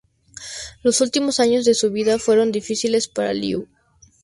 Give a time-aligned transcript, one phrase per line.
[0.81, 3.67] Los últimos años de su vida fueron difíciles para Liu.